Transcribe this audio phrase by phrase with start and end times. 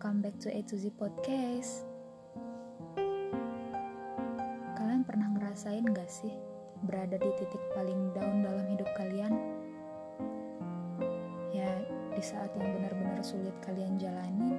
[0.00, 1.84] welcome back to A to Z Podcast.
[4.72, 6.32] Kalian pernah ngerasain gak sih
[6.88, 9.36] berada di titik paling down dalam hidup kalian?
[11.52, 11.84] Ya,
[12.16, 14.56] di saat yang benar-benar sulit kalian jalanin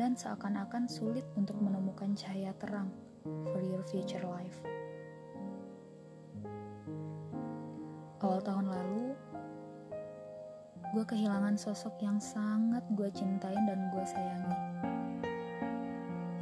[0.00, 2.88] dan seakan-akan sulit untuk menemukan cahaya terang
[3.52, 4.64] for your future life.
[8.24, 9.12] Awal tahun lalu,
[10.98, 14.58] gue kehilangan sosok yang sangat gue cintain dan gue sayangi.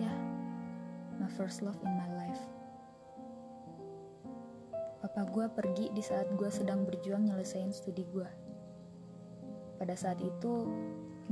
[0.00, 0.08] Ya,
[1.20, 2.40] my first love in my life.
[5.04, 8.24] Papa gue pergi di saat gue sedang berjuang nyelesain studi gue.
[9.76, 10.64] Pada saat itu,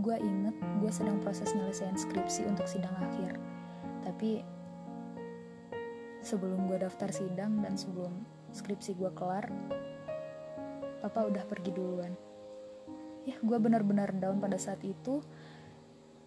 [0.04, 3.40] gue inget gue sedang proses nyelesain skripsi untuk sidang akhir.
[4.04, 4.44] Tapi,
[6.20, 8.20] sebelum gue daftar sidang dan sebelum
[8.52, 9.48] skripsi gue kelar,
[11.00, 12.12] papa udah pergi duluan
[13.24, 15.24] ya gue benar-benar down pada saat itu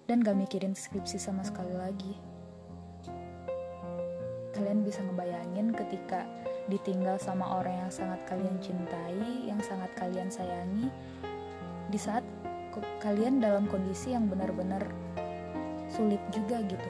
[0.09, 2.13] dan gak mikirin skripsi sama sekali lagi
[4.57, 6.25] kalian bisa ngebayangin ketika
[6.65, 10.89] ditinggal sama orang yang sangat kalian cintai yang sangat kalian sayangi
[11.87, 12.25] di saat
[12.99, 14.81] kalian dalam kondisi yang benar-benar
[15.87, 16.89] sulit juga gitu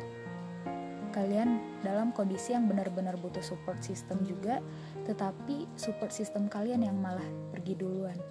[1.18, 4.62] kalian dalam kondisi yang benar-benar butuh support system juga,
[5.10, 8.22] tetapi support system kalian yang malah pergi duluan.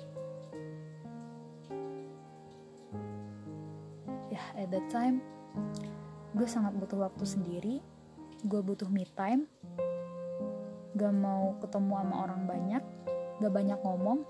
[4.57, 5.21] At that time,
[6.33, 7.75] gue sangat butuh waktu sendiri,
[8.45, 9.45] gue butuh me time,
[10.97, 12.83] gak mau ketemu sama orang banyak,
[13.45, 14.25] gak banyak ngomong,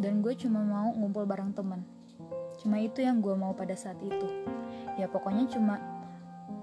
[0.00, 1.84] dan gue cuma mau ngumpul bareng temen.
[2.60, 4.28] Cuma itu yang gue mau pada saat itu.
[4.96, 5.76] Ya pokoknya cuma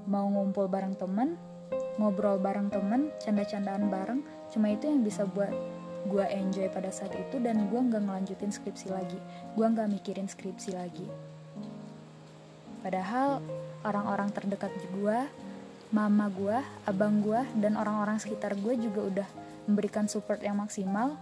[0.10, 1.38] mau ngumpul bareng temen
[1.98, 4.22] ngobrol bareng temen canda-candaan bareng.
[4.54, 5.52] Cuma itu yang bisa buat
[6.06, 9.18] gue enjoy pada saat itu dan gue nggak ngelanjutin skripsi lagi.
[9.58, 11.08] Gue nggak mikirin skripsi lagi.
[12.86, 13.42] Padahal
[13.82, 15.18] orang-orang terdekat gue
[15.90, 19.28] mama gue abang gue dan orang-orang sekitar gue juga udah
[19.68, 21.16] memberikan support yang maksimal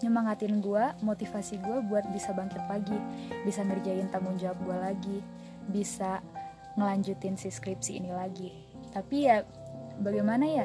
[0.00, 2.96] nyemangatin gue motivasi gue buat bisa bangkit lagi
[3.46, 5.18] bisa ngerjain tanggung jawab gue lagi
[5.70, 6.18] bisa
[6.74, 8.50] ngelanjutin si skripsi ini lagi.
[8.90, 9.44] Tapi ya
[10.00, 10.64] bagaimana ya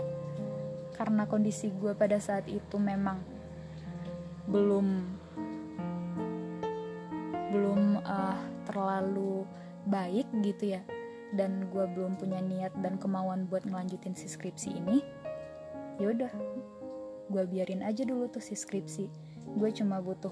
[0.97, 3.21] karena kondisi gue pada saat itu memang
[4.49, 5.05] belum
[7.53, 9.45] belum uh, terlalu
[9.87, 10.81] baik gitu ya.
[11.31, 15.03] Dan gue belum punya niat dan kemauan buat ngelanjutin si skripsi ini.
[16.01, 16.31] Yaudah
[17.27, 19.05] gue biarin aja dulu tuh si skripsi.
[19.55, 20.31] Gue cuma butuh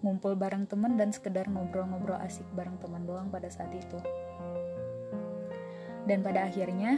[0.00, 4.00] ngumpul bareng temen dan sekedar ngobrol-ngobrol asik bareng teman doang pada saat itu.
[6.08, 6.96] Dan pada akhirnya,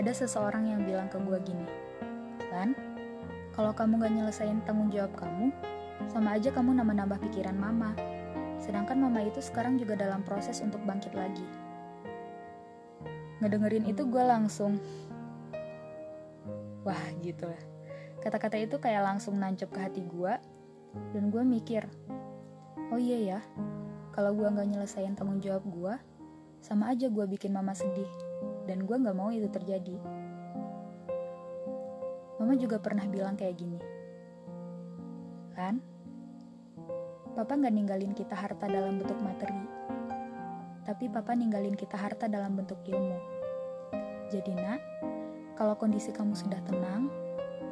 [0.00, 1.68] ada seseorang yang bilang ke gue gini,
[2.52, 2.76] Lan,
[3.54, 5.54] kalau kamu gak nyelesain tanggung jawab kamu,
[6.10, 7.94] sama aja kamu nambah-nambah pikiran mama.
[8.58, 11.44] Sedangkan mama itu sekarang juga dalam proses untuk bangkit lagi.
[13.38, 14.80] Ngedengerin itu gue langsung,
[16.82, 17.62] wah gitu lah.
[18.24, 20.32] Kata-kata itu kayak langsung nancep ke hati gue,
[21.12, 21.84] dan gue mikir,
[22.88, 23.40] oh iya ya,
[24.16, 25.94] kalau gue gak nyelesain tanggung jawab gue,
[26.64, 28.08] sama aja gue bikin mama sedih,
[28.64, 30.00] dan gue gak mau itu terjadi.
[32.44, 33.80] Mama juga pernah bilang kayak gini,
[35.56, 35.80] kan?
[37.32, 39.64] Papa gak ninggalin kita harta dalam bentuk materi,
[40.84, 43.16] tapi papa ninggalin kita harta dalam bentuk ilmu.
[44.28, 44.76] Jadi nak,
[45.56, 47.08] kalau kondisi kamu sudah tenang,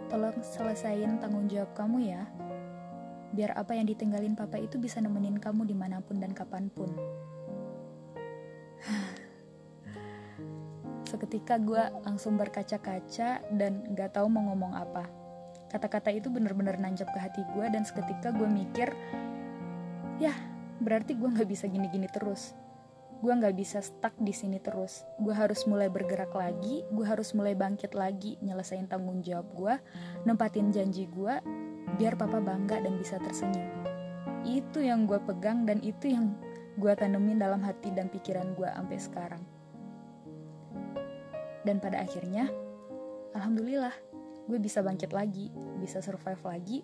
[0.08, 2.24] tolong selesaiin tanggung jawab kamu ya,
[3.36, 6.88] biar apa yang ditinggalin papa itu bisa nemenin kamu di mana pun dan kapan pun.
[11.12, 15.04] Seketika gue langsung berkaca-kaca dan gak tahu mau ngomong apa.
[15.68, 18.88] Kata-kata itu bener-bener nancap ke hati gue dan seketika gue mikir,
[20.16, 20.32] ya
[20.80, 22.56] berarti gue gak bisa gini-gini terus.
[23.20, 25.04] Gue gak bisa stuck di sini terus.
[25.20, 29.74] Gue harus mulai bergerak lagi, gue harus mulai bangkit lagi, nyelesain tanggung jawab gue,
[30.24, 31.44] nempatin janji gue,
[32.00, 33.68] biar papa bangga dan bisa tersenyum.
[34.48, 36.32] Itu yang gue pegang dan itu yang
[36.80, 39.61] gue tanemin dalam hati dan pikiran gue sampai sekarang.
[41.62, 42.50] Dan pada akhirnya,
[43.38, 43.94] alhamdulillah,
[44.50, 46.78] gue bisa bangkit lagi, bisa survive lagi.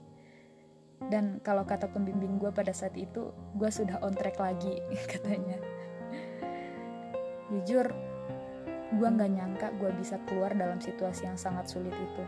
[0.99, 4.79] Dan kalau kata pembimbing gue pada saat itu, gue sudah on track lagi,
[5.13, 5.59] katanya.
[7.51, 7.91] Jujur,
[8.95, 12.23] gue gak nyangka gue bisa keluar dalam situasi yang sangat sulit itu.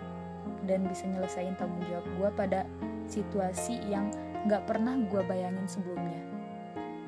[0.66, 2.60] Dan bisa nyelesain tanggung jawab gue pada
[3.06, 4.10] situasi yang
[4.50, 6.22] gak pernah gue bayangin sebelumnya.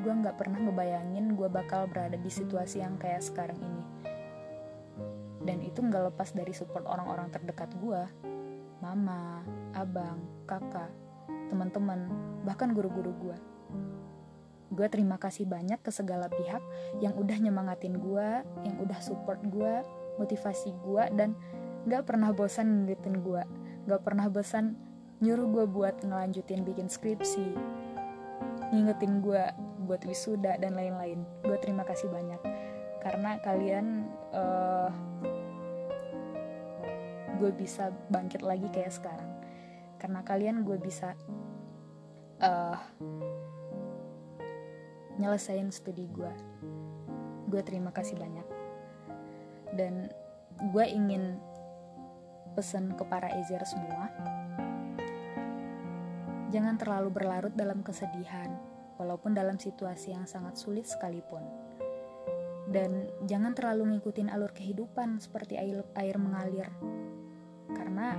[0.06, 4.02] Gue gak pernah ngebayangin gue bakal berada di situasi yang kayak sekarang ini
[5.42, 8.02] dan itu nggak lepas dari support orang-orang terdekat gue
[8.82, 9.42] mama
[9.74, 10.90] abang kakak
[11.50, 12.10] teman-teman
[12.42, 13.36] bahkan guru-guru gue
[14.72, 16.62] gue terima kasih banyak ke segala pihak
[17.04, 18.28] yang udah nyemangatin gue
[18.64, 19.84] yang udah support gue
[20.16, 21.36] motivasi gue dan
[21.84, 23.42] gak pernah bosan ngingetin gue
[23.86, 24.78] gak pernah bosan
[25.20, 27.52] nyuruh gue buat ngelanjutin bikin skripsi
[28.72, 29.44] ngingetin gue
[29.84, 31.26] buat wisuda dan lain-lain.
[31.44, 32.40] Gue terima kasih banyak.
[33.02, 34.88] Karena kalian uh,
[37.42, 39.30] gue bisa bangkit lagi kayak sekarang.
[39.98, 41.18] Karena kalian gue bisa
[42.38, 42.78] uh,
[45.18, 46.30] nyelesain studi gue.
[47.50, 48.46] Gue terima kasih banyak.
[49.74, 50.06] Dan
[50.70, 51.42] gue ingin
[52.54, 54.06] pesan ke para Ezer semua
[56.52, 58.52] jangan terlalu berlarut dalam kesedihan
[59.00, 61.40] walaupun dalam situasi yang sangat sulit sekalipun.
[62.68, 66.68] Dan jangan terlalu ngikutin alur kehidupan seperti air, air mengalir
[67.74, 68.14] karena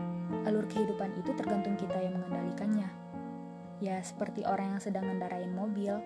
[0.45, 2.89] alur kehidupan itu tergantung kita yang mengendalikannya.
[3.83, 6.00] Ya, seperti orang yang sedang ngendarain mobil,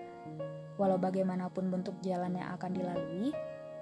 [0.78, 3.30] walau bagaimanapun bentuk jalan yang akan dilalui,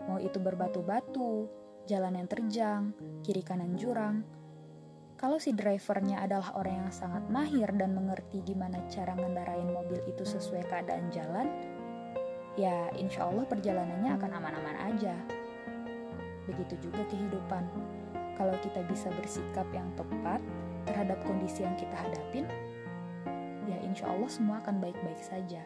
[0.05, 1.49] mau itu berbatu-batu,
[1.87, 2.83] jalan yang terjang,
[3.23, 4.27] kiri kanan jurang.
[5.17, 10.29] Kalau si drivernya adalah orang yang sangat mahir dan mengerti gimana cara ngendarain mobil itu
[10.29, 11.49] sesuai keadaan jalan,
[12.61, 15.17] ya insya Allah perjalanannya akan aman-aman aja.
[16.45, 17.65] Begitu juga kehidupan
[18.37, 20.45] kalau kita bisa bersikap yang tepat
[20.85, 22.45] terhadap kondisi yang kita hadapin,
[23.65, 25.65] ya insya Allah semua akan baik-baik saja.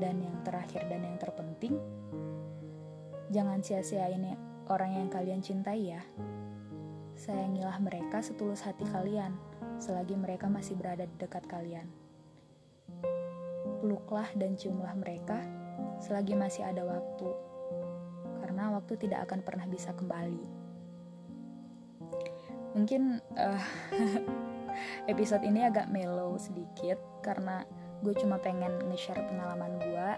[0.00, 1.76] Dan yang terakhir dan yang terpenting,
[3.28, 4.38] jangan sia-siain
[4.70, 6.00] orang yang kalian cintai ya.
[7.20, 9.36] Sayangilah mereka setulus hati kalian,
[9.76, 11.84] selagi mereka masih berada di dekat kalian.
[13.84, 15.36] Peluklah dan ciumlah mereka
[16.00, 17.28] selagi masih ada waktu,
[18.40, 20.59] karena waktu tidak akan pernah bisa kembali
[22.74, 23.64] mungkin uh,
[25.12, 27.66] episode ini agak mellow sedikit karena
[28.00, 30.08] gue cuma pengen nge-share pengalaman gue.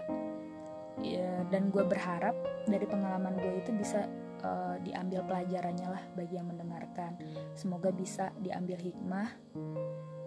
[1.01, 2.37] Ya, dan gue berharap
[2.69, 4.05] dari pengalaman gue itu bisa
[4.45, 7.17] uh, diambil pelajarannya lah bagi yang mendengarkan.
[7.57, 9.27] Semoga bisa diambil hikmah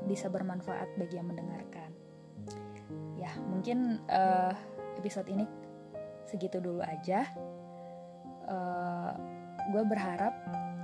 [0.06, 1.90] bisa bermanfaat bagi yang mendengarkan.
[3.18, 4.54] Ya mungkin uh,
[4.98, 5.46] episode ini
[6.26, 7.26] segitu dulu aja.
[8.46, 9.14] Uh,
[9.74, 10.34] gue berharap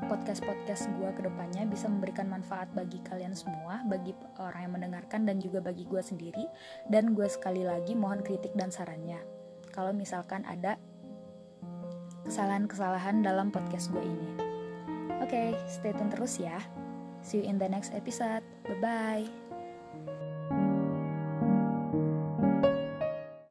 [0.06, 5.38] podcast-podcast gue ke depannya bisa memberikan manfaat bagi kalian semua, bagi orang yang mendengarkan dan
[5.38, 6.46] juga bagi gue sendiri.
[6.86, 9.18] Dan gue sekali lagi mohon kritik dan sarannya.
[9.72, 10.76] Kalau misalkan ada
[12.26, 14.30] kesalahan-kesalahan dalam podcast gue ini.
[15.22, 16.58] Oke, okay, stay tune terus ya.
[17.22, 18.42] See you in the next episode.
[18.66, 19.41] Bye-bye.